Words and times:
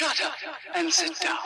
Shut 0.00 0.18
up 0.24 0.32
and 0.76 0.90
sit 0.90 1.12
down. 1.20 1.36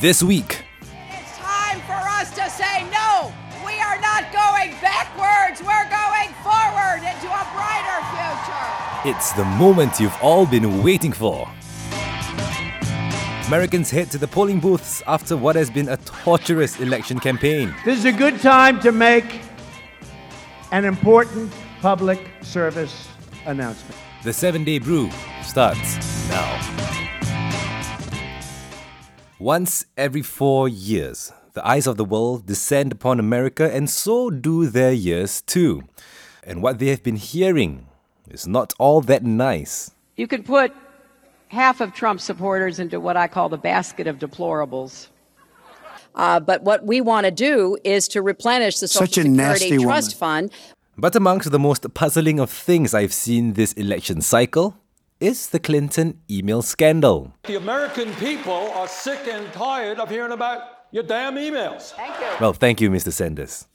This 0.00 0.22
week, 0.22 0.64
It's 1.10 1.38
time 1.38 1.80
for 1.88 1.94
us 1.94 2.30
to 2.36 2.48
say 2.50 2.84
no. 2.92 3.32
We 3.66 3.80
are 3.80 4.00
not 4.00 4.30
going 4.30 4.70
backwards. 4.80 5.60
We're 5.60 5.90
going 5.90 6.30
forward 6.44 7.02
into 7.02 7.26
a 7.26 7.44
brighter 7.50 7.98
future. 8.14 9.10
it's 9.10 9.32
the 9.32 9.44
moment 9.44 9.98
you've 9.98 10.16
all 10.22 10.46
been 10.46 10.84
waiting 10.84 11.10
for. 11.10 11.48
Americans 13.50 13.90
head 13.90 14.08
to 14.08 14.16
the 14.16 14.28
polling 14.28 14.60
booths 14.60 15.02
after 15.08 15.36
what 15.36 15.56
has 15.56 15.68
been 15.68 15.88
a 15.88 15.96
torturous 15.96 16.78
election 16.78 17.18
campaign. 17.18 17.74
This 17.84 17.98
is 17.98 18.04
a 18.04 18.12
good 18.12 18.40
time 18.40 18.78
to 18.78 18.92
make 18.92 19.40
an 20.70 20.84
important 20.84 21.52
public 21.80 22.20
service 22.42 23.08
announcement. 23.46 23.96
The 24.22 24.32
seven 24.32 24.62
day 24.62 24.78
brew 24.78 25.10
starts 25.42 25.98
now. 26.30 26.60
Once 29.40 29.84
every 29.96 30.22
four 30.22 30.68
years, 30.68 31.32
the 31.54 31.66
eyes 31.66 31.88
of 31.88 31.96
the 31.96 32.04
world 32.04 32.46
descend 32.46 32.92
upon 32.92 33.18
America, 33.18 33.68
and 33.68 33.90
so 33.90 34.30
do 34.30 34.68
their 34.68 34.92
ears 34.92 35.42
too. 35.42 35.82
And 36.44 36.62
what 36.62 36.78
they 36.78 36.86
have 36.90 37.02
been 37.02 37.16
hearing 37.16 37.88
is 38.30 38.46
not 38.46 38.74
all 38.78 39.00
that 39.00 39.24
nice. 39.24 39.90
You 40.14 40.28
could 40.28 40.44
put 40.44 40.72
half 41.50 41.80
of 41.80 41.92
Trump 41.92 42.20
supporters 42.20 42.78
into 42.78 43.00
what 43.00 43.16
I 43.16 43.26
call 43.26 43.48
the 43.48 43.58
basket 43.58 44.06
of 44.06 44.18
deplorables. 44.18 45.08
Uh, 46.14 46.40
but 46.40 46.62
what 46.62 46.86
we 46.86 47.00
want 47.00 47.24
to 47.24 47.30
do 47.30 47.76
is 47.84 48.08
to 48.08 48.22
replenish 48.22 48.78
the 48.78 48.88
Social 48.88 49.06
Such 49.06 49.18
a 49.18 49.22
Security 49.22 49.30
nasty 49.30 49.78
Trust 49.78 50.20
woman. 50.20 50.48
Fund. 50.48 50.52
But 50.96 51.16
amongst 51.16 51.50
the 51.50 51.58
most 51.58 51.92
puzzling 51.94 52.38
of 52.40 52.50
things 52.50 52.94
I've 52.94 53.12
seen 53.12 53.54
this 53.54 53.72
election 53.74 54.20
cycle 54.20 54.76
is 55.18 55.48
the 55.48 55.58
Clinton 55.58 56.20
email 56.30 56.62
scandal. 56.62 57.34
The 57.44 57.56
American 57.56 58.12
people 58.14 58.70
are 58.74 58.88
sick 58.88 59.20
and 59.26 59.52
tired 59.52 59.98
of 59.98 60.08
hearing 60.08 60.32
about 60.32 60.62
your 60.92 61.02
damn 61.02 61.36
emails. 61.36 61.92
Thank 61.92 62.18
you. 62.20 62.26
Well, 62.40 62.52
thank 62.52 62.80
you, 62.80 62.90
Mr. 62.90 63.12
Sanders. 63.12 63.66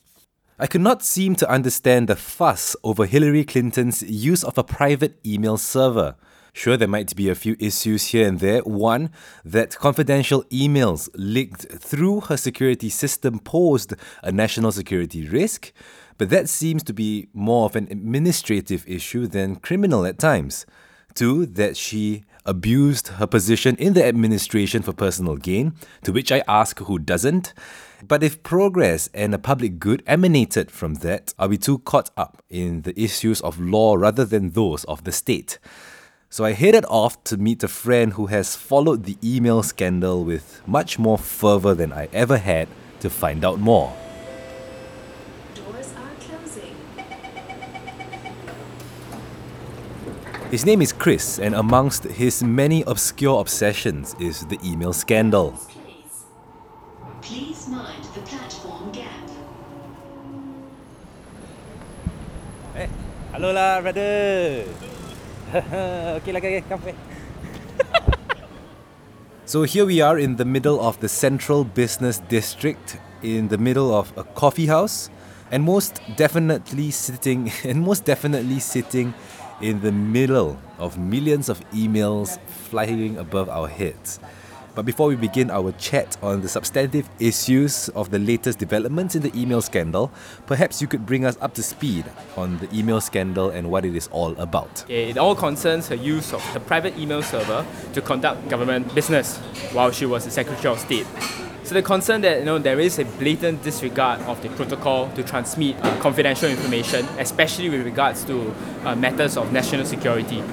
I 0.58 0.68
could 0.68 0.82
not 0.82 1.04
seem 1.04 1.36
to 1.36 1.50
understand 1.50 2.08
the 2.08 2.16
fuss 2.16 2.76
over 2.84 3.06
Hillary 3.06 3.44
Clinton's 3.44 4.02
use 4.04 4.44
of 4.44 4.58
a 4.58 4.64
private 4.64 5.20
email 5.26 5.58
server. 5.58 6.16
Sure, 6.58 6.78
there 6.78 6.88
might 6.88 7.14
be 7.18 7.28
a 7.28 7.36
few 7.36 7.58
issues 7.60 8.08
here 8.08 8.26
and 8.26 8.40
there. 8.40 8.62
One, 8.62 9.10
that 9.44 9.76
confidential 9.76 10.46
emails 10.46 11.10
leaked 11.14 11.64
through 11.70 12.22
her 12.22 12.38
security 12.38 12.88
system 12.88 13.40
posed 13.40 13.94
a 14.24 14.32
national 14.32 14.72
security 14.72 15.28
risk, 15.28 15.74
but 16.18 16.30
that 16.30 16.48
seems 16.48 16.82
to 16.84 16.94
be 16.94 17.28
more 17.34 17.66
of 17.66 17.76
an 17.76 17.90
administrative 17.92 18.88
issue 18.88 19.28
than 19.28 19.58
criminal 19.58 20.06
at 20.06 20.18
times. 20.18 20.66
Two, 21.14 21.46
that 21.46 21.76
she 21.76 22.24
abused 22.46 23.10
her 23.10 23.28
position 23.28 23.76
in 23.76 23.92
the 23.92 24.06
administration 24.06 24.82
for 24.82 24.94
personal 24.94 25.36
gain, 25.36 25.74
to 26.04 26.14
which 26.14 26.32
I 26.32 26.42
ask 26.48 26.80
who 26.80 27.00
doesn't. 27.00 27.54
But 28.02 28.24
if 28.24 28.44
progress 28.44 29.10
and 29.14 29.36
a 29.36 29.40
public 29.40 29.78
good 29.78 30.04
emanated 30.08 30.72
from 30.72 30.96
that, 30.96 31.34
are 31.38 31.50
we 31.50 31.58
too 31.58 31.80
caught 31.80 32.12
up 32.16 32.42
in 32.50 32.84
the 32.84 32.98
issues 32.98 33.42
of 33.42 33.60
law 33.60 33.96
rather 33.96 34.24
than 34.24 34.52
those 34.52 34.86
of 34.86 35.04
the 35.04 35.12
state? 35.12 35.60
So 36.36 36.44
I 36.44 36.52
headed 36.52 36.84
off 36.90 37.24
to 37.32 37.38
meet 37.38 37.64
a 37.64 37.70
friend 37.70 38.12
who 38.12 38.26
has 38.26 38.58
followed 38.58 39.06
the 39.06 39.16
email 39.24 39.64
scandal 39.64 40.26
with 40.26 40.62
much 40.68 41.00
more 41.00 41.18
fervor 41.18 41.74
than 41.74 41.94
I 41.94 42.10
ever 42.12 42.38
had 42.38 42.68
to 43.00 43.10
find 43.10 43.46
out 43.46 43.58
more. 43.58 43.96
Doors 45.56 45.94
are 45.96 46.12
closing. 46.20 46.76
His 50.52 50.66
name 50.66 50.82
is 50.82 50.92
Chris, 50.92 51.40
and 51.40 51.56
amongst 51.56 52.04
his 52.04 52.44
many 52.44 52.84
obscure 52.86 53.40
obsessions 53.40 54.14
is 54.20 54.46
the 54.48 54.60
email 54.62 54.92
scandal. 54.92 55.52
Please. 55.70 56.26
Please 57.22 57.70
mind 57.70 58.04
the 58.14 58.20
platform 58.28 58.92
gap. 58.92 59.30
Eh, 62.76 62.88
hello 63.32 63.54
lah, 63.54 63.80
brother. 63.80 64.66
okay 66.20 66.32
lah, 66.36 66.44
okay, 66.44 66.64
come 66.68 66.82
So 69.46 69.64
here 69.64 69.86
we 69.86 70.02
are 70.02 70.20
in 70.20 70.36
the 70.36 70.44
middle 70.44 70.82
of 70.82 71.00
the 71.00 71.08
central 71.08 71.64
business 71.64 72.20
district, 72.28 72.98
in 73.22 73.48
the 73.48 73.58
middle 73.58 73.94
of 73.94 74.12
a 74.18 74.24
coffee 74.24 74.66
house, 74.66 75.10
and 75.52 75.64
most 75.64 76.02
definitely 76.18 76.92
sitting, 76.92 77.52
and 77.64 77.80
most 77.88 78.04
definitely 78.04 78.60
sitting 78.60 79.14
in 79.62 79.80
the 79.80 79.92
middle 79.92 80.60
of 80.78 80.98
millions 80.98 81.48
of 81.48 81.64
emails 81.72 82.36
flying 82.68 83.16
above 83.18 83.48
our 83.48 83.70
heads. 83.70 84.20
But 84.76 84.86
before 84.86 85.08
we 85.08 85.16
begin 85.16 85.50
our 85.50 85.72
chat 85.74 86.18
on 86.22 86.42
the 86.42 86.50
substantive 86.50 87.10
issues 87.18 87.88
of 87.90 88.12
the 88.12 88.20
latest 88.20 88.60
developments 88.60 89.16
in 89.16 89.22
the 89.22 89.32
email 89.34 89.62
scandal, 89.62 90.12
perhaps 90.48 90.82
you 90.82 90.88
could 90.88 91.06
bring 91.06 91.24
us 91.24 91.38
up 91.40 91.54
to 91.54 91.64
speed 91.64 92.04
on 92.36 92.58
the 92.58 92.68
email 92.78 93.00
scandal 93.00 93.50
and 93.50 93.72
what 93.72 93.86
it 93.86 93.96
is 93.96 94.10
all 94.12 94.36
about. 94.38 94.84
It 94.90 95.18
all 95.18 95.34
concerns 95.34 95.88
her 95.88 95.96
use 95.96 96.34
of 96.34 96.44
the 96.54 96.60
private 96.60 96.98
email 96.98 97.24
server 97.24 97.66
to 97.94 98.02
conduct 98.02 98.50
government 98.50 98.94
business 98.94 99.38
while 99.72 99.92
she 99.92 100.06
was 100.06 100.26
the 100.26 100.32
Secretary 100.32 100.74
of 100.74 100.80
State. 100.80 101.08
So 101.64 101.74
the 101.74 101.82
concern 101.82 102.22
that 102.22 102.40
you 102.40 102.46
know 102.46 102.60
there 102.60 102.80
is 102.80 103.00
a 103.00 103.06
blatant 103.06 103.64
disregard 103.64 104.22
of 104.24 104.44
the 104.44 104.50
protocol 104.50 105.10
to 105.14 105.24
transmit 105.24 105.78
uh, 105.84 106.00
confidential 106.00 106.50
information, 106.50 107.06
especially 107.18 107.70
with 107.70 107.86
regards 107.86 108.24
to 108.26 108.54
uh, 108.84 108.96
matters 108.96 109.36
of 109.36 109.52
national 109.52 109.86
security. 109.86 110.44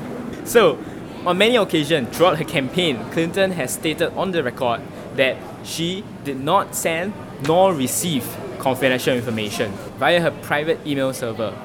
So, 0.44 0.78
on 1.25 1.38
many 1.38 1.56
occasions 1.56 2.16
throughout 2.16 2.38
her 2.38 2.44
campaign, 2.44 2.99
Clinton 3.10 3.53
has 3.53 3.72
stated 3.72 4.12
on 4.16 4.33
the 4.33 4.43
record 4.43 4.81
that 5.16 5.37
she 5.65 6.05
did 6.25 6.41
not 6.41 6.75
send 6.75 7.12
nor 7.47 7.72
receive 7.75 8.25
confidential 8.59 9.15
information 9.15 9.72
via 9.99 10.21
her 10.21 10.31
private 10.43 10.84
email 10.87 11.12
server. 11.12 11.56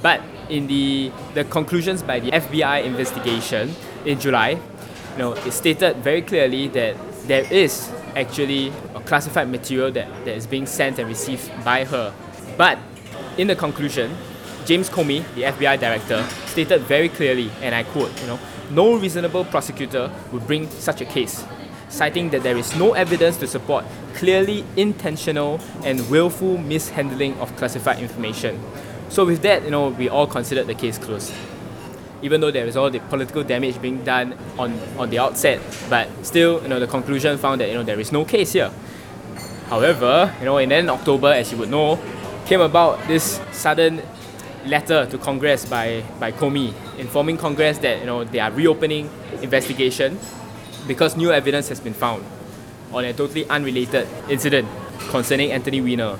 But 0.00 0.20
in 0.48 0.66
the, 0.66 1.10
the 1.34 1.44
conclusions 1.44 2.02
by 2.02 2.20
the 2.20 2.30
FBI 2.30 2.84
investigation 2.84 3.74
in 4.04 4.20
July, 4.20 4.50
you 4.50 5.18
know, 5.18 5.32
it 5.32 5.52
stated 5.52 5.96
very 5.98 6.22
clearly 6.22 6.68
that 6.68 6.96
there 7.26 7.44
is 7.52 7.90
actually 8.16 8.68
a 8.94 9.00
classified 9.00 9.48
material 9.48 9.90
that, 9.92 10.08
that 10.24 10.36
is 10.36 10.46
being 10.46 10.66
sent 10.66 10.98
and 10.98 11.08
received 11.08 11.50
by 11.64 11.84
her. 11.84 12.12
But 12.56 12.78
in 13.36 13.46
the 13.46 13.56
conclusion, 13.56 14.14
James 14.64 14.88
Comey, 14.88 15.24
the 15.34 15.42
FBI 15.42 15.80
director, 15.80 16.24
stated 16.46 16.82
very 16.82 17.08
clearly, 17.08 17.50
and 17.62 17.74
I 17.74 17.82
quote, 17.82 18.12
you 18.20 18.26
know, 18.26 18.38
no 18.72 18.96
reasonable 18.96 19.44
prosecutor 19.44 20.10
would 20.32 20.46
bring 20.46 20.68
such 20.70 21.00
a 21.00 21.04
case, 21.04 21.44
citing 21.88 22.30
that 22.30 22.42
there 22.42 22.56
is 22.56 22.74
no 22.76 22.94
evidence 22.94 23.36
to 23.38 23.46
support 23.46 23.84
clearly 24.14 24.64
intentional 24.76 25.60
and 25.84 26.08
willful 26.10 26.58
mishandling 26.58 27.38
of 27.38 27.54
classified 27.56 27.98
information. 27.98 28.60
So 29.08 29.26
with 29.26 29.42
that, 29.42 29.64
you 29.64 29.70
know, 29.70 29.88
we 29.88 30.08
all 30.08 30.26
considered 30.26 30.66
the 30.66 30.74
case 30.74 30.96
closed. 30.96 31.34
Even 32.22 32.40
though 32.40 32.50
there 32.50 32.66
is 32.66 32.76
all 32.76 32.88
the 32.88 33.00
political 33.00 33.42
damage 33.42 33.82
being 33.82 34.02
done 34.04 34.38
on, 34.58 34.78
on 34.96 35.10
the 35.10 35.18
outset, 35.18 35.60
but 35.90 36.08
still, 36.24 36.62
you 36.62 36.68
know, 36.68 36.78
the 36.78 36.86
conclusion 36.86 37.36
found 37.36 37.60
that 37.60 37.68
you 37.68 37.74
know 37.74 37.82
there 37.82 37.98
is 37.98 38.12
no 38.12 38.24
case 38.24 38.52
here. 38.52 38.70
However, 39.68 40.32
you 40.38 40.44
know, 40.44 40.58
in 40.58 40.68
then 40.68 40.88
October, 40.88 41.28
as 41.28 41.50
you 41.50 41.58
would 41.58 41.68
know, 41.68 41.98
came 42.46 42.60
about 42.60 43.06
this 43.08 43.40
sudden 43.50 44.02
letter 44.66 45.06
to 45.06 45.18
Congress 45.18 45.64
by, 45.64 46.02
by 46.20 46.32
Comey 46.32 46.72
informing 46.98 47.36
Congress 47.36 47.78
that 47.78 48.00
you 48.00 48.06
know 48.06 48.24
they 48.24 48.38
are 48.38 48.50
reopening 48.50 49.10
investigation 49.40 50.18
because 50.86 51.16
new 51.16 51.32
evidence 51.32 51.68
has 51.68 51.80
been 51.80 51.94
found 51.94 52.24
on 52.92 53.04
a 53.04 53.12
totally 53.12 53.48
unrelated 53.48 54.06
incident 54.28 54.68
concerning 55.10 55.52
Anthony 55.52 55.80
Weiner. 55.80 56.18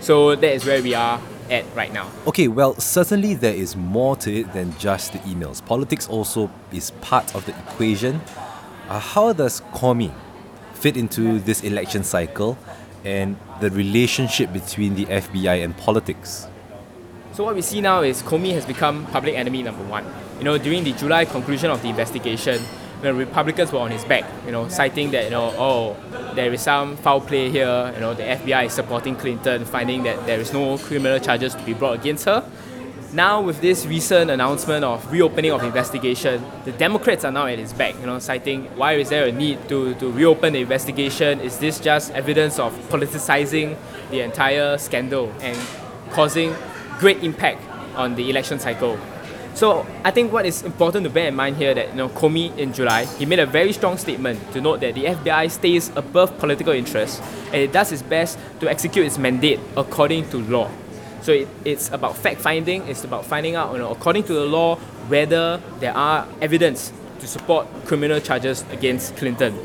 So 0.00 0.34
that 0.34 0.52
is 0.52 0.64
where 0.64 0.82
we 0.82 0.94
are 0.94 1.20
at 1.50 1.64
right 1.74 1.92
now. 1.92 2.10
Okay, 2.26 2.48
well, 2.48 2.74
certainly 2.78 3.34
there 3.34 3.54
is 3.54 3.76
more 3.76 4.16
to 4.16 4.40
it 4.40 4.52
than 4.52 4.76
just 4.78 5.12
the 5.12 5.18
emails. 5.20 5.64
Politics 5.64 6.08
also 6.08 6.50
is 6.72 6.90
part 7.00 7.34
of 7.34 7.46
the 7.46 7.56
equation. 7.58 8.20
Uh, 8.88 8.98
how 8.98 9.32
does 9.32 9.60
Comey 9.72 10.12
fit 10.74 10.96
into 10.96 11.38
this 11.40 11.62
election 11.64 12.04
cycle 12.04 12.58
and 13.04 13.36
the 13.60 13.70
relationship 13.70 14.52
between 14.52 14.94
the 14.94 15.06
FBI 15.06 15.64
and 15.64 15.76
politics? 15.76 16.46
So 17.36 17.44
what 17.44 17.54
we 17.54 17.60
see 17.60 17.82
now 17.82 18.00
is 18.00 18.22
Comey 18.22 18.54
has 18.54 18.64
become 18.64 19.04
public 19.08 19.34
enemy 19.34 19.62
number 19.62 19.84
one. 19.84 20.06
You 20.38 20.44
know, 20.44 20.56
during 20.56 20.84
the 20.84 20.92
July 20.92 21.26
conclusion 21.26 21.70
of 21.70 21.82
the 21.82 21.88
investigation, 21.90 22.62
the 23.02 23.12
Republicans 23.12 23.70
were 23.72 23.80
on 23.80 23.90
his 23.90 24.06
back, 24.06 24.24
you 24.46 24.52
know, 24.52 24.70
citing 24.70 25.10
that, 25.10 25.24
you 25.24 25.30
know, 25.32 25.52
oh, 25.58 25.96
there 26.34 26.50
is 26.50 26.62
some 26.62 26.96
foul 26.96 27.20
play 27.20 27.50
here, 27.50 27.92
you 27.92 28.00
know, 28.00 28.14
the 28.14 28.22
FBI 28.22 28.64
is 28.64 28.72
supporting 28.72 29.16
Clinton, 29.16 29.66
finding 29.66 30.02
that 30.04 30.24
there 30.24 30.40
is 30.40 30.54
no 30.54 30.78
criminal 30.78 31.18
charges 31.18 31.54
to 31.54 31.62
be 31.64 31.74
brought 31.74 31.98
against 31.98 32.24
her. 32.24 32.42
Now, 33.12 33.42
with 33.42 33.60
this 33.60 33.84
recent 33.84 34.30
announcement 34.30 34.82
of 34.82 35.12
reopening 35.12 35.52
of 35.52 35.62
investigation, 35.62 36.42
the 36.64 36.72
Democrats 36.72 37.22
are 37.26 37.32
now 37.32 37.48
at 37.48 37.58
his 37.58 37.74
back, 37.74 37.96
you 38.00 38.06
know, 38.06 38.18
citing 38.18 38.64
why 38.78 38.94
is 38.94 39.10
there 39.10 39.26
a 39.26 39.32
need 39.32 39.68
to, 39.68 39.92
to 39.96 40.10
reopen 40.10 40.54
the 40.54 40.62
investigation? 40.62 41.40
Is 41.40 41.58
this 41.58 41.80
just 41.80 42.12
evidence 42.12 42.58
of 42.58 42.72
politicizing 42.88 43.76
the 44.10 44.22
entire 44.22 44.78
scandal 44.78 45.30
and 45.42 45.58
causing 46.12 46.54
great 46.98 47.22
impact 47.22 47.62
on 47.96 48.14
the 48.14 48.30
election 48.30 48.58
cycle? 48.58 48.98
So 49.54 49.86
I 50.04 50.10
think 50.10 50.32
what 50.32 50.44
is 50.44 50.62
important 50.62 51.04
to 51.04 51.10
bear 51.10 51.28
in 51.28 51.34
mind 51.34 51.56
here 51.56 51.72
that 51.72 51.88
you 51.88 51.94
know 51.94 52.10
Comey 52.10 52.54
in 52.58 52.74
July 52.74 53.06
he 53.16 53.24
made 53.24 53.38
a 53.38 53.46
very 53.46 53.72
strong 53.72 53.96
statement 53.96 54.38
to 54.52 54.60
note 54.60 54.80
that 54.80 54.94
the 54.94 55.04
FBI 55.04 55.50
stays 55.50 55.90
above 55.96 56.36
political 56.38 56.74
interests 56.74 57.22
and 57.46 57.56
it 57.56 57.72
does 57.72 57.90
its 57.90 58.02
best 58.02 58.38
to 58.60 58.68
execute 58.68 59.06
its 59.06 59.16
mandate 59.16 59.58
according 59.74 60.28
to 60.28 60.38
law. 60.38 60.70
So 61.22 61.32
it, 61.32 61.48
it's 61.64 61.90
about 61.90 62.16
fact 62.18 62.42
finding, 62.42 62.86
it's 62.86 63.04
about 63.04 63.24
finding 63.24 63.56
out, 63.56 63.72
you 63.72 63.78
know, 63.78 63.90
according 63.90 64.24
to 64.24 64.34
the 64.34 64.44
law, 64.44 64.76
whether 65.08 65.60
there 65.80 65.96
are 65.96 66.28
evidence 66.42 66.92
to 67.20 67.26
support 67.26 67.66
criminal 67.86 68.20
charges 68.20 68.62
against 68.70 69.16
Clinton. 69.16 69.58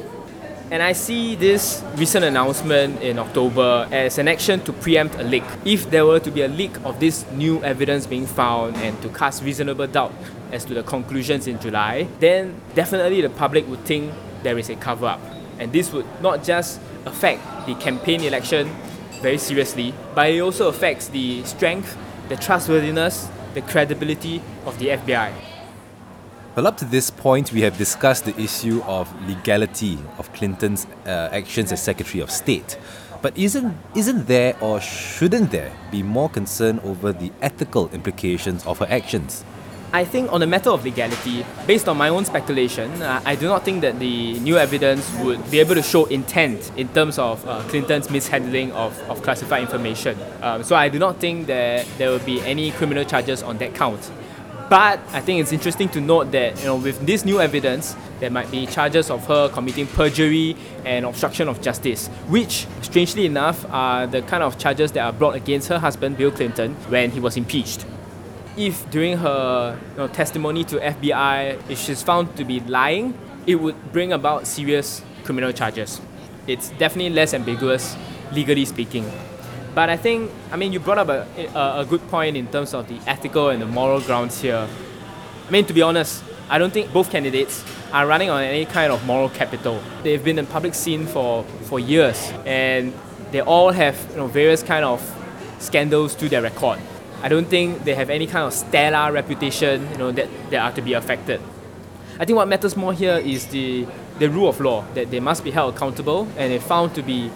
And 0.72 0.82
I 0.82 0.94
see 0.94 1.36
this 1.36 1.84
recent 1.98 2.24
announcement 2.24 3.02
in 3.02 3.20
October 3.20 3.90
as 3.92 4.18
an 4.18 4.30
action 4.30 4.62
to 4.62 4.72
preempt 4.72 5.16
a 5.16 5.24
leak. 5.24 5.44
If 5.66 5.90
there 5.92 6.06
were 6.06 6.22
to 6.22 6.32
be 6.32 6.44
a 6.44 6.48
leak 6.48 6.72
of 6.86 6.98
this 6.98 7.30
new 7.34 7.62
evidence 7.62 8.08
being 8.08 8.26
found 8.26 8.78
and 8.78 9.00
to 9.02 9.10
cast 9.10 9.44
reasonable 9.44 9.88
doubt 9.88 10.14
as 10.54 10.64
to 10.64 10.74
the 10.74 10.82
conclusions 10.84 11.46
in 11.46 11.60
July, 11.60 12.08
then 12.22 12.56
definitely 12.74 13.20
the 13.20 13.30
public 13.30 13.68
would 13.68 13.84
think 13.84 14.14
there 14.44 14.58
is 14.58 14.70
a 14.70 14.78
cover 14.78 15.08
up. 15.08 15.20
And 15.60 15.74
this 15.74 15.92
would 15.92 16.08
not 16.22 16.42
just 16.42 16.80
affect 17.06 17.42
the 17.68 17.76
campaign 17.76 18.24
election 18.24 18.74
very 19.22 19.40
seriously, 19.40 19.94
but 20.16 20.30
it 20.30 20.40
also 20.40 20.70
affects 20.70 21.10
the 21.10 21.44
strength, 21.44 21.98
the 22.30 22.38
trustworthiness, 22.38 23.28
the 23.56 23.62
credibility 23.62 24.42
of 24.66 24.80
the 24.80 24.88
FBI. 24.88 25.51
Well, 26.54 26.68
up 26.68 26.76
to 26.80 26.86
this 26.86 27.10
point, 27.10 27.54
we 27.54 27.62
have 27.62 27.78
discussed 27.78 28.26
the 28.26 28.38
issue 28.38 28.84
of 28.84 29.08
legality 29.26 29.98
of 30.18 30.34
Clinton's 30.34 30.86
uh, 31.06 31.30
actions 31.32 31.72
as 31.72 31.82
Secretary 31.82 32.20
of 32.22 32.30
State. 32.30 32.78
But 33.22 33.38
isn't, 33.38 33.74
isn't 33.96 34.28
there 34.28 34.58
or 34.60 34.82
shouldn't 34.82 35.52
there 35.52 35.72
be 35.92 36.04
more 36.04 36.28
concern 36.28 36.82
over 36.84 37.14
the 37.14 37.32
ethical 37.42 37.88
implications 37.94 38.66
of 38.66 38.80
her 38.80 38.88
actions? 38.90 39.46
I 39.94 40.04
think 40.04 40.30
on 40.34 40.42
the 40.42 40.48
matter 40.48 40.72
of 40.72 40.84
legality, 40.84 41.46
based 41.68 41.88
on 41.88 41.96
my 41.96 42.10
own 42.10 42.26
speculation, 42.26 43.02
uh, 43.02 43.22
I 43.26 43.36
do 43.36 43.48
not 43.48 43.64
think 43.64 43.80
that 43.82 44.00
the 44.00 44.38
new 44.40 44.58
evidence 44.58 45.10
would 45.20 45.50
be 45.52 45.62
able 45.62 45.76
to 45.76 45.82
show 45.82 46.04
intent 46.08 46.70
in 46.76 46.90
terms 46.90 47.18
of 47.18 47.48
uh, 47.48 47.62
Clinton's 47.70 48.10
mishandling 48.10 48.74
of, 48.74 49.00
of 49.10 49.22
classified 49.22 49.62
information. 49.62 50.18
Um, 50.42 50.64
so 50.64 50.76
I 50.76 50.90
do 50.90 51.00
not 51.00 51.18
think 51.22 51.48
that 51.48 51.88
there 51.98 52.10
will 52.10 52.20
be 52.26 52.42
any 52.42 52.72
criminal 52.72 53.06
charges 53.06 53.42
on 53.42 53.58
that 53.60 53.74
count. 53.74 54.12
But 54.72 55.02
I 55.12 55.20
think 55.20 55.42
it's 55.42 55.52
interesting 55.52 55.90
to 55.90 56.00
note 56.00 56.32
that 56.32 56.58
you 56.60 56.64
know 56.64 56.78
with 56.78 57.06
this 57.06 57.26
new 57.26 57.42
evidence, 57.42 57.94
there 58.22 58.32
might 58.32 58.50
be 58.50 58.66
charges 58.66 59.10
of 59.10 59.28
her 59.28 59.50
committing 59.50 59.86
perjury 59.86 60.56
and 60.86 61.06
obstruction 61.06 61.50
of 61.50 61.62
justice, 61.62 62.08
which, 62.30 62.68
strangely 62.82 63.26
enough, 63.26 63.66
are 63.70 64.08
the 64.08 64.22
kind 64.22 64.42
of 64.42 64.58
charges 64.58 64.94
that 64.94 65.04
are 65.04 65.12
brought 65.12 65.36
against 65.36 65.68
her 65.68 65.78
husband 65.78 66.16
Bill 66.16 66.32
Clinton 66.32 66.76
when 66.88 67.12
he 67.12 67.20
was 67.20 67.36
impeached 67.36 67.86
if 68.58 68.90
during 68.90 69.18
her 69.18 69.78
you 69.92 69.98
know, 69.98 70.08
testimony 70.08 70.64
to 70.66 70.78
FBI, 70.78 71.70
if 71.70 71.80
she's 71.80 72.04
found 72.04 72.36
to 72.38 72.44
be 72.44 72.60
lying, 72.62 73.18
it 73.48 73.56
would 73.56 73.92
bring 73.92 74.14
about 74.14 74.48
serious 74.48 75.02
criminal 75.24 75.52
charges. 75.52 76.02
It's 76.48 76.70
definitely 76.70 77.12
less 77.12 77.34
ambiguous, 77.34 77.96
legally 78.32 78.66
speaking. 78.66 79.10
But 79.74 79.90
I 79.90 79.98
think, 79.98 80.32
I 80.52 80.58
mean, 80.58 80.74
you 80.74 80.80
brought 80.80 80.98
up 80.98 81.10
a, 81.10 81.26
a, 81.56 81.82
a 81.82 81.86
good 81.86 82.06
point 82.10 82.36
in 82.36 82.48
terms 82.48 82.74
of 82.74 82.88
the 82.88 83.00
ethical 83.08 83.50
and 83.50 83.62
the 83.62 83.66
moral 83.66 84.02
grounds 84.02 84.42
here. 84.42 84.68
I 85.48 85.52
mean, 85.52 85.66
to 85.66 85.74
be 85.74 85.82
honest, 85.82 86.24
I 86.50 86.58
don't 86.58 86.74
think 86.74 86.92
both 86.92 87.10
candidates 87.10 87.64
are 87.94 88.06
running 88.06 88.30
on 88.30 88.44
any 88.44 88.66
kind 88.66 88.92
of 88.92 89.06
moral 89.06 89.30
capital. 89.30 89.82
They've 90.04 90.24
been 90.24 90.38
in 90.38 90.46
public 90.46 90.74
scene 90.74 91.06
for, 91.06 91.44
for 91.64 91.80
years, 91.80 92.34
and 92.46 92.94
they 93.32 93.42
all 93.42 93.72
have 93.72 93.98
you 94.12 94.18
know, 94.18 94.28
various 94.28 94.62
kind 94.62 94.84
of 94.84 95.02
scandals 95.60 96.16
to 96.16 96.28
their 96.28 96.42
record. 96.42 96.80
I 97.22 97.30
don't 97.30 97.46
think 97.48 97.86
they 97.86 97.96
have 97.96 98.10
any 98.10 98.28
kind 98.28 98.46
of 98.46 98.54
stellar 98.54 99.14
reputation, 99.14 99.90
you 99.92 99.98
know, 99.98 100.12
that, 100.12 100.28
that 100.50 100.60
are 100.60 100.72
to 100.74 100.82
be 100.82 100.94
affected. 100.94 101.40
I 102.20 102.26
think 102.26 102.36
what 102.36 102.48
matters 102.48 102.76
more 102.76 102.94
here 102.94 103.18
is 103.18 103.48
the, 103.48 103.88
the 104.20 104.30
rule 104.30 104.50
of 104.50 104.60
law, 104.60 104.84
that 104.96 105.12
they 105.12 105.20
must 105.20 105.44
be 105.44 105.52
held 105.52 105.76
accountable 105.76 106.28
and 106.38 106.52
if 106.52 106.64
found 106.64 106.94
to 106.96 107.04
be 107.04 107.32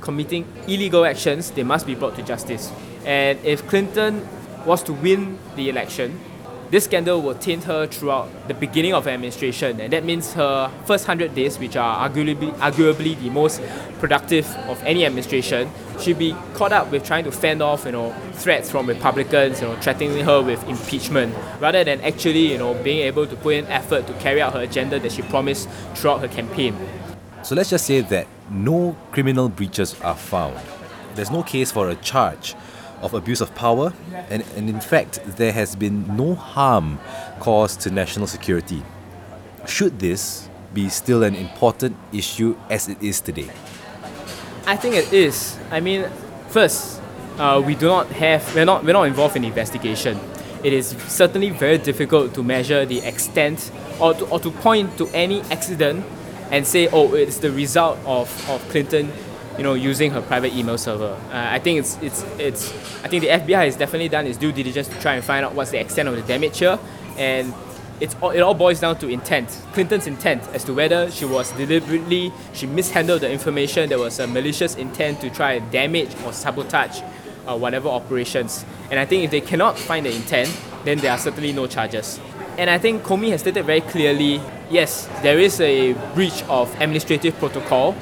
committing 0.00 0.46
illegal 0.66 1.04
actions, 1.04 1.50
they 1.50 1.62
must 1.62 1.86
be 1.86 1.94
brought 1.94 2.16
to 2.16 2.22
justice. 2.22 2.72
And 3.04 3.38
if 3.44 3.66
Clinton 3.68 4.26
was 4.66 4.82
to 4.84 4.92
win 4.92 5.38
the 5.56 5.68
election, 5.68 6.20
this 6.70 6.84
scandal 6.84 7.20
will 7.20 7.34
taint 7.34 7.64
her 7.64 7.88
throughout 7.88 8.28
the 8.46 8.54
beginning 8.54 8.94
of 8.94 9.04
her 9.04 9.10
administration, 9.10 9.80
and 9.80 9.92
that 9.92 10.04
means 10.04 10.34
her 10.34 10.70
first 10.84 11.08
100 11.08 11.34
days, 11.34 11.58
which 11.58 11.74
are 11.74 12.08
arguably, 12.08 12.52
arguably 12.58 13.18
the 13.20 13.28
most 13.28 13.60
productive 13.98 14.46
of 14.68 14.80
any 14.84 15.04
administration, 15.04 15.68
she'll 15.98 16.16
be 16.16 16.32
caught 16.54 16.72
up 16.72 16.88
with 16.92 17.04
trying 17.04 17.24
to 17.24 17.32
fend 17.32 17.60
off, 17.60 17.86
you 17.86 17.90
know, 17.90 18.14
threats 18.34 18.70
from 18.70 18.86
Republicans, 18.86 19.60
you 19.60 19.66
know, 19.66 19.74
threatening 19.80 20.24
her 20.24 20.40
with 20.40 20.62
impeachment, 20.68 21.34
rather 21.58 21.82
than 21.82 22.00
actually, 22.02 22.52
you 22.52 22.58
know, 22.58 22.74
being 22.84 23.00
able 23.00 23.26
to 23.26 23.34
put 23.34 23.56
in 23.56 23.66
effort 23.66 24.06
to 24.06 24.12
carry 24.14 24.40
out 24.40 24.52
her 24.52 24.60
agenda 24.60 25.00
that 25.00 25.10
she 25.10 25.22
promised 25.22 25.68
throughout 25.96 26.20
her 26.20 26.28
campaign. 26.28 26.76
So 27.42 27.56
let's 27.56 27.70
just 27.70 27.84
say 27.84 28.00
that 28.02 28.28
no 28.50 28.96
criminal 29.12 29.48
breaches 29.48 29.98
are 30.00 30.16
found. 30.16 30.58
There's 31.14 31.30
no 31.30 31.42
case 31.42 31.70
for 31.70 31.88
a 31.88 31.94
charge 31.96 32.54
of 33.00 33.14
abuse 33.14 33.40
of 33.40 33.54
power, 33.54 33.92
and, 34.28 34.44
and 34.56 34.68
in 34.68 34.80
fact, 34.80 35.20
there 35.36 35.52
has 35.52 35.74
been 35.74 36.16
no 36.16 36.34
harm 36.34 36.98
caused 37.38 37.80
to 37.82 37.90
national 37.90 38.26
security. 38.26 38.82
Should 39.66 39.98
this 39.98 40.48
be 40.74 40.88
still 40.88 41.22
an 41.22 41.34
important 41.34 41.96
issue 42.12 42.56
as 42.68 42.88
it 42.88 43.02
is 43.02 43.20
today? 43.20 43.50
I 44.66 44.76
think 44.76 44.94
it 44.94 45.12
is. 45.12 45.58
I 45.70 45.80
mean, 45.80 46.08
first, 46.48 47.00
uh, 47.38 47.62
we 47.64 47.74
do 47.74 47.86
not 47.86 48.08
have, 48.08 48.54
we're 48.54 48.64
not, 48.64 48.84
we're 48.84 48.92
not 48.92 49.04
involved 49.04 49.36
in 49.36 49.44
investigation. 49.44 50.18
It 50.62 50.74
is 50.74 50.88
certainly 51.08 51.50
very 51.50 51.78
difficult 51.78 52.34
to 52.34 52.42
measure 52.42 52.84
the 52.84 52.98
extent 52.98 53.72
or 53.98 54.12
to, 54.12 54.26
or 54.26 54.40
to 54.40 54.50
point 54.50 54.98
to 54.98 55.08
any 55.08 55.40
accident 55.42 56.04
and 56.50 56.66
say, 56.66 56.88
oh, 56.88 57.14
it's 57.14 57.38
the 57.38 57.50
result 57.52 57.98
of, 58.04 58.50
of 58.50 58.60
Clinton 58.70 59.12
you 59.56 59.64
know, 59.64 59.74
using 59.74 60.10
her 60.10 60.22
private 60.22 60.54
email 60.54 60.78
server. 60.78 61.18
Uh, 61.30 61.48
I 61.50 61.58
think 61.58 61.80
it's, 61.80 61.98
it's, 62.00 62.22
it's, 62.38 62.72
I 63.04 63.08
think 63.08 63.22
the 63.22 63.28
FBI 63.28 63.66
has 63.66 63.76
definitely 63.76 64.08
done 64.08 64.26
its 64.26 64.38
due 64.38 64.52
diligence 64.52 64.88
to 64.88 64.98
try 65.00 65.14
and 65.14 65.24
find 65.24 65.44
out 65.44 65.54
what's 65.54 65.70
the 65.70 65.78
extent 65.78 66.08
of 66.08 66.16
the 66.16 66.22
damage 66.22 66.58
here, 66.58 66.78
and 67.18 67.52
it's 68.00 68.16
all, 68.22 68.30
it 68.30 68.40
all 68.40 68.54
boils 68.54 68.80
down 68.80 68.98
to 69.00 69.08
intent, 69.08 69.48
Clinton's 69.74 70.06
intent 70.06 70.42
as 70.54 70.64
to 70.64 70.72
whether 70.72 71.10
she 71.10 71.26
was 71.26 71.52
deliberately, 71.52 72.32
she 72.54 72.66
mishandled 72.66 73.20
the 73.20 73.30
information, 73.30 73.90
there 73.90 73.98
was 73.98 74.18
a 74.18 74.26
malicious 74.26 74.76
intent 74.76 75.20
to 75.20 75.28
try 75.28 75.52
and 75.52 75.70
damage 75.70 76.08
or 76.24 76.32
sabotage 76.32 77.02
uh, 77.46 77.56
whatever 77.56 77.88
operations. 77.88 78.64
And 78.90 78.98
I 78.98 79.04
think 79.04 79.24
if 79.24 79.30
they 79.30 79.40
cannot 79.40 79.78
find 79.78 80.06
the 80.06 80.14
intent, 80.14 80.58
then 80.84 80.98
there 80.98 81.12
are 81.12 81.18
certainly 81.18 81.52
no 81.52 81.66
charges. 81.66 82.18
And 82.58 82.68
I 82.68 82.78
think 82.78 83.02
Comey 83.02 83.30
has 83.30 83.40
stated 83.40 83.64
very 83.64 83.80
clearly 83.80 84.40
yes, 84.70 85.08
there 85.22 85.38
is 85.38 85.60
a 85.60 85.92
breach 86.14 86.42
of 86.44 86.72
administrative 86.80 87.36
protocol. 87.38 87.94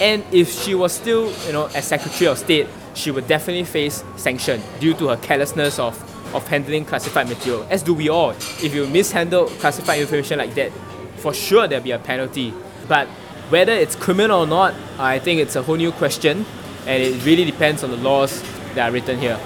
And 0.00 0.24
if 0.32 0.50
she 0.50 0.74
was 0.74 0.92
still, 0.92 1.32
you 1.46 1.52
know, 1.52 1.66
as 1.74 1.86
Secretary 1.86 2.26
of 2.26 2.38
State, 2.38 2.66
she 2.94 3.10
would 3.10 3.28
definitely 3.28 3.64
face 3.64 4.02
sanction 4.16 4.62
due 4.80 4.94
to 4.94 5.08
her 5.08 5.16
carelessness 5.16 5.78
of, 5.78 5.94
of 6.34 6.46
handling 6.48 6.84
classified 6.84 7.28
material, 7.28 7.66
as 7.70 7.82
do 7.82 7.92
we 7.94 8.08
all. 8.08 8.30
If 8.30 8.74
you 8.74 8.86
mishandle 8.86 9.46
classified 9.46 10.00
information 10.00 10.38
like 10.38 10.54
that, 10.54 10.72
for 11.16 11.34
sure 11.34 11.68
there'll 11.68 11.84
be 11.84 11.90
a 11.90 11.98
penalty. 11.98 12.54
But 12.88 13.08
whether 13.50 13.72
it's 13.72 13.96
criminal 13.96 14.42
or 14.42 14.46
not, 14.46 14.74
I 14.98 15.18
think 15.18 15.40
it's 15.40 15.56
a 15.56 15.62
whole 15.62 15.76
new 15.76 15.92
question, 15.92 16.46
and 16.86 17.02
it 17.02 17.24
really 17.24 17.44
depends 17.44 17.82
on 17.82 17.90
the 17.90 17.96
laws 17.96 18.42
that 18.74 18.88
are 18.88 18.92
written 18.92 19.18
here. 19.18 19.38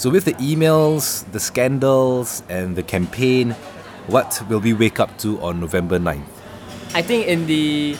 So, 0.00 0.08
with 0.08 0.24
the 0.24 0.32
emails, 0.36 1.30
the 1.30 1.38
scandals, 1.38 2.42
and 2.48 2.74
the 2.74 2.82
campaign, 2.82 3.50
what 4.06 4.42
will 4.48 4.60
we 4.60 4.72
wake 4.72 4.98
up 4.98 5.18
to 5.18 5.38
on 5.42 5.60
November 5.60 5.98
9th? 5.98 6.24
I 6.94 7.02
think 7.02 7.26
in 7.26 7.46
the 7.46 7.98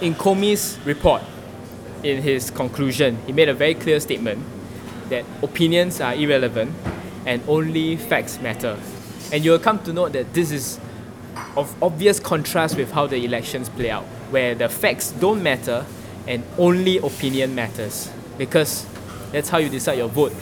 in 0.00 0.14
Comey's 0.14 0.78
report, 0.86 1.20
in 2.02 2.22
his 2.22 2.50
conclusion, 2.50 3.18
he 3.26 3.34
made 3.34 3.50
a 3.50 3.52
very 3.52 3.74
clear 3.74 4.00
statement 4.00 4.42
that 5.10 5.26
opinions 5.42 6.00
are 6.00 6.14
irrelevant 6.14 6.74
and 7.26 7.42
only 7.46 7.98
facts 7.98 8.40
matter. 8.40 8.78
And 9.30 9.44
you'll 9.44 9.58
come 9.58 9.78
to 9.82 9.92
note 9.92 10.14
that 10.14 10.32
this 10.32 10.52
is 10.52 10.80
of 11.58 11.70
obvious 11.82 12.18
contrast 12.18 12.78
with 12.78 12.90
how 12.90 13.06
the 13.06 13.26
elections 13.26 13.68
play 13.68 13.90
out, 13.90 14.04
where 14.30 14.54
the 14.54 14.70
facts 14.70 15.10
don't 15.10 15.42
matter 15.42 15.84
and 16.26 16.44
only 16.56 16.96
opinion 16.96 17.54
matters. 17.54 18.10
Because 18.38 18.86
that's 19.32 19.50
how 19.50 19.58
you 19.58 19.68
decide 19.68 19.98
your 19.98 20.08
vote 20.08 20.32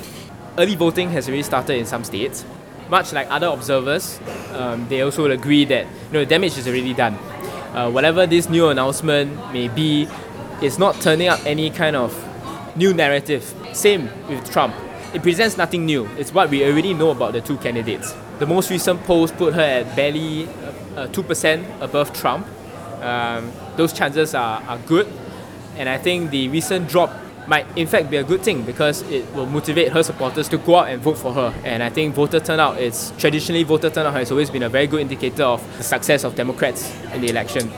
early 0.60 0.76
voting 0.76 1.10
has 1.10 1.26
already 1.26 1.42
started 1.42 1.76
in 1.76 1.86
some 1.86 2.04
states. 2.04 2.44
Much 2.90 3.12
like 3.12 3.26
other 3.30 3.46
observers, 3.46 4.20
um, 4.52 4.86
they 4.88 5.00
also 5.00 5.24
agree 5.30 5.64
that 5.64 5.86
you 5.86 6.12
know, 6.12 6.20
the 6.20 6.26
damage 6.26 6.58
is 6.58 6.66
already 6.68 6.92
done. 6.92 7.14
Uh, 7.74 7.90
whatever 7.90 8.26
this 8.26 8.48
new 8.48 8.68
announcement 8.68 9.34
may 9.52 9.68
be, 9.68 10.06
it's 10.60 10.78
not 10.78 11.00
turning 11.00 11.28
up 11.28 11.40
any 11.46 11.70
kind 11.70 11.96
of 11.96 12.12
new 12.76 12.92
narrative. 12.92 13.54
Same 13.72 14.10
with 14.28 14.50
Trump. 14.50 14.74
it 15.12 15.22
presents 15.22 15.56
nothing 15.56 15.86
new. 15.86 16.06
It's 16.18 16.32
what 16.32 16.50
we 16.50 16.64
already 16.64 16.94
know 16.94 17.10
about 17.10 17.32
the 17.32 17.40
two 17.40 17.56
candidates. 17.58 18.14
The 18.38 18.46
most 18.46 18.70
recent 18.70 19.02
polls 19.04 19.32
put 19.32 19.54
her 19.54 19.60
at 19.60 19.96
barely 19.96 20.46
uh, 20.96 21.08
2% 21.08 21.80
above 21.80 22.12
Trump. 22.12 22.46
Um, 23.02 23.50
those 23.76 23.92
chances 23.92 24.34
are, 24.34 24.62
are 24.62 24.78
good. 24.78 25.08
And 25.76 25.88
I 25.88 25.98
think 25.98 26.30
the 26.30 26.48
recent 26.48 26.88
drop 26.88 27.10
might 27.50 27.66
in 27.76 27.88
fact 27.88 28.08
be 28.08 28.16
a 28.16 28.22
good 28.22 28.42
thing 28.42 28.62
because 28.62 29.02
it 29.10 29.26
will 29.34 29.44
motivate 29.44 29.90
her 29.92 30.04
supporters 30.04 30.48
to 30.48 30.56
go 30.56 30.76
out 30.76 30.88
and 30.88 31.02
vote 31.02 31.18
for 31.18 31.32
her. 31.34 31.52
And 31.64 31.82
I 31.82 31.90
think 31.90 32.14
voter 32.14 32.38
turnout 32.38 32.80
is 32.80 33.12
traditionally 33.18 33.64
voter 33.64 33.90
turnout 33.90 34.14
has 34.14 34.30
always 34.30 34.48
been 34.48 34.62
a 34.62 34.68
very 34.68 34.86
good 34.86 35.00
indicator 35.00 35.42
of 35.42 35.60
the 35.76 35.82
success 35.82 36.22
of 36.22 36.36
Democrats 36.36 36.94
in 37.12 37.20
the 37.20 37.28
election. 37.28 37.68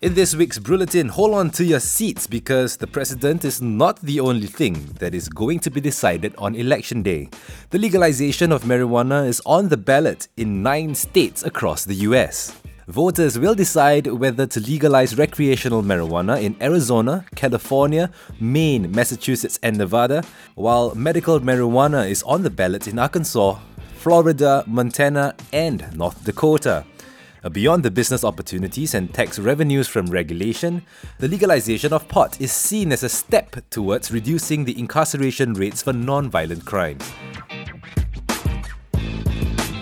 In 0.00 0.14
this 0.14 0.34
week's 0.34 0.58
bulletin, 0.58 1.08
hold 1.08 1.34
on 1.34 1.50
to 1.50 1.64
your 1.64 1.80
seats 1.80 2.26
because 2.26 2.78
the 2.78 2.86
president 2.86 3.44
is 3.44 3.60
not 3.60 4.00
the 4.00 4.20
only 4.20 4.46
thing 4.46 4.74
that 4.98 5.14
is 5.14 5.28
going 5.28 5.58
to 5.60 5.70
be 5.70 5.80
decided 5.80 6.34
on 6.38 6.54
election 6.54 7.02
day. 7.02 7.28
The 7.68 7.78
legalization 7.78 8.50
of 8.52 8.62
marijuana 8.62 9.26
is 9.26 9.42
on 9.44 9.68
the 9.68 9.76
ballot 9.76 10.28
in 10.38 10.62
nine 10.62 10.94
states 10.94 11.42
across 11.42 11.84
the 11.84 11.96
US. 12.06 12.54
Voters 12.88 13.36
will 13.36 13.56
decide 13.56 14.06
whether 14.06 14.46
to 14.46 14.60
legalize 14.60 15.18
recreational 15.18 15.82
marijuana 15.82 16.40
in 16.40 16.54
Arizona, 16.62 17.24
California, 17.34 18.12
Maine, 18.38 18.88
Massachusetts, 18.92 19.58
and 19.60 19.76
Nevada, 19.76 20.22
while 20.54 20.94
medical 20.94 21.40
marijuana 21.40 22.08
is 22.08 22.22
on 22.22 22.44
the 22.44 22.50
ballot 22.50 22.86
in 22.86 23.00
Arkansas, 23.00 23.58
Florida, 23.96 24.62
Montana, 24.68 25.34
and 25.52 25.96
North 25.96 26.22
Dakota. 26.24 26.84
Beyond 27.50 27.82
the 27.82 27.90
business 27.90 28.22
opportunities 28.22 28.94
and 28.94 29.12
tax 29.12 29.40
revenues 29.40 29.88
from 29.88 30.06
regulation, 30.06 30.82
the 31.18 31.26
legalization 31.26 31.92
of 31.92 32.06
pot 32.06 32.40
is 32.40 32.52
seen 32.52 32.92
as 32.92 33.02
a 33.02 33.08
step 33.08 33.56
towards 33.68 34.12
reducing 34.12 34.64
the 34.64 34.78
incarceration 34.78 35.54
rates 35.54 35.82
for 35.82 35.92
non-violent 35.92 36.64
crimes. 36.64 37.02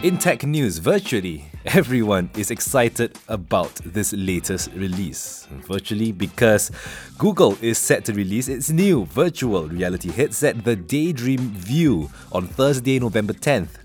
In 0.05 0.19
tech 0.19 0.43
news, 0.45 0.77
virtually 0.77 1.47
everyone 1.65 2.29
is 2.37 2.51
excited 2.51 3.19
about 3.27 3.75
this 3.87 4.13
latest 4.13 4.71
release. 4.75 5.49
Virtually 5.67 6.13
because 6.13 6.71
Google 7.17 7.57
is 7.63 7.79
set 7.79 8.05
to 8.05 8.13
release 8.13 8.49
its 8.49 8.69
new 8.69 9.07
virtual 9.07 9.67
reality 9.67 10.11
headset, 10.11 10.63
the 10.63 10.77
Daydream 10.77 11.49
View, 11.53 12.11
on 12.33 12.47
Thursday, 12.47 12.99
November 12.99 13.33
10th. 13.33 13.79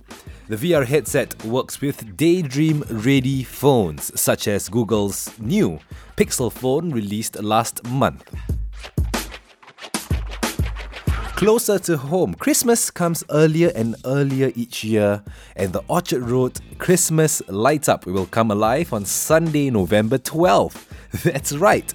The 0.50 0.58
VR 0.58 0.86
headset 0.86 1.42
works 1.46 1.80
with 1.80 2.18
Daydream 2.18 2.84
ready 2.90 3.44
phones, 3.46 4.12
such 4.20 4.50
as 4.50 4.68
Google's 4.68 5.32
new 5.40 5.80
Pixel 6.18 6.52
phone 6.52 6.92
released 6.92 7.42
last 7.42 7.82
month. 7.86 8.30
Closer 11.40 11.80
to 11.80 11.96
home, 11.96 12.34
Christmas 12.34 12.92
comes 12.92 13.24
earlier 13.30 13.72
and 13.74 13.96
earlier 14.04 14.52
each 14.56 14.84
year, 14.84 15.24
and 15.56 15.72
the 15.72 15.82
Orchard 15.88 16.22
Road 16.22 16.60
Christmas 16.80 17.42
Light 17.48 17.88
Up 17.88 18.06
will 18.06 18.26
come 18.26 18.52
alive 18.52 18.92
on 18.92 19.06
Sunday, 19.06 19.70
November 19.70 20.18
12th. 20.18 20.90
That's 21.24 21.54
right. 21.54 21.94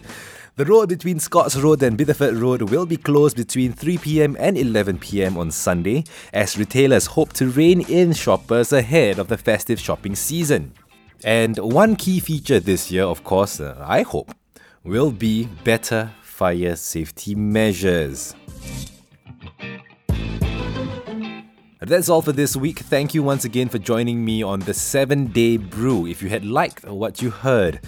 The 0.57 0.65
road 0.65 0.89
between 0.89 1.21
Scotts 1.21 1.57
Road 1.57 1.83
and 1.83 1.99
Bideford 1.99 2.41
Road 2.41 2.71
will 2.71 2.87
be 2.87 2.97
closed 2.97 3.37
between 3.37 3.75
3 3.75 3.99
pm 3.99 4.35
and 4.41 4.57
11 4.57 4.97
pm 4.97 5.37
on 5.37 5.51
Sunday 5.51 6.05
as 6.33 6.57
retailers 6.57 7.05
hope 7.05 7.35
to 7.35 7.51
rein 7.51 7.83
in 7.83 8.15
shoppers 8.15 8.73
ahead 8.73 9.19
of 9.19 9.29
the 9.29 9.37
festive 9.37 9.79
shopping 9.79 10.15
season. 10.15 10.73
And 11.23 11.59
one 11.59 11.97
key 11.97 12.19
feature 12.21 12.61
this 12.61 12.91
year, 12.91 13.05
of 13.05 13.25
course, 13.25 13.61
uh, 13.61 13.77
I 13.87 14.05
hope, 14.05 14.35
will 14.85 15.11
be 15.11 15.51
better 15.65 16.13
fire 16.23 16.77
safety 16.77 17.35
measures. 17.35 18.35
That's 21.81 22.09
all 22.09 22.23
for 22.23 22.33
this 22.33 22.57
week. 22.57 22.79
Thank 22.79 23.15
you 23.15 23.23
once 23.23 23.45
again 23.45 23.69
for 23.69 23.79
joining 23.79 24.25
me 24.25 24.43
on 24.43 24.61
the 24.61 24.73
7 24.73 25.27
Day 25.27 25.59
Brew. 25.59 26.07
If 26.07 26.23
you 26.23 26.31
had 26.31 26.45
liked 26.45 26.85
what 26.87 27.21
you 27.21 27.31
heard, 27.31 27.81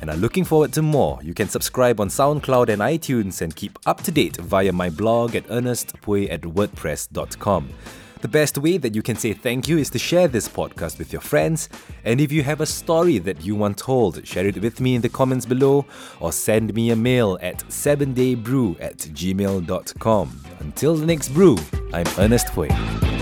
and 0.00 0.10
are 0.10 0.16
looking 0.16 0.44
forward 0.44 0.72
to 0.74 0.82
more, 0.82 1.18
you 1.22 1.34
can 1.34 1.48
subscribe 1.48 2.00
on 2.00 2.08
SoundCloud 2.08 2.68
and 2.68 2.82
iTunes 2.82 3.40
and 3.40 3.54
keep 3.54 3.78
up 3.86 4.02
to 4.02 4.10
date 4.10 4.36
via 4.36 4.72
my 4.72 4.90
blog 4.90 5.34
at 5.34 5.46
ernestpui 5.48 6.30
at 6.30 6.42
wordpress.com. 6.42 7.70
The 8.20 8.28
best 8.28 8.58
way 8.58 8.78
that 8.78 8.94
you 8.96 9.02
can 9.02 9.14
say 9.14 9.32
thank 9.32 9.68
you 9.68 9.78
is 9.78 9.90
to 9.90 9.98
share 9.98 10.26
this 10.26 10.48
podcast 10.48 10.98
with 10.98 11.12
your 11.12 11.20
friends. 11.20 11.68
And 12.04 12.20
if 12.20 12.32
you 12.32 12.42
have 12.42 12.60
a 12.60 12.66
story 12.66 13.18
that 13.18 13.44
you 13.44 13.54
want 13.54 13.78
told, 13.78 14.26
share 14.26 14.46
it 14.46 14.60
with 14.60 14.80
me 14.80 14.96
in 14.96 15.02
the 15.02 15.08
comments 15.08 15.46
below 15.46 15.86
or 16.18 16.32
send 16.32 16.74
me 16.74 16.90
a 16.90 16.96
mail 16.96 17.38
at 17.40 17.58
7daybrew 17.68 18.80
at 18.80 18.98
gmail.com. 18.98 20.40
Until 20.58 20.96
the 20.96 21.06
next 21.06 21.28
brew, 21.28 21.56
I'm 21.92 22.06
Ernest 22.18 22.48
Hui. 22.48 23.17